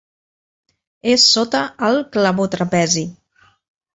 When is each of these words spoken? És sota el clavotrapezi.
És 1.15 1.25
sota 1.33 1.61
el 1.89 2.01
clavotrapezi. 2.17 3.07